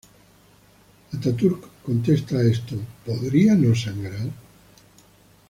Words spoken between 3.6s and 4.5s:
sangrar?